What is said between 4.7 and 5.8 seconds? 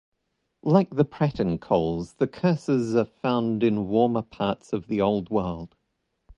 of the Old World.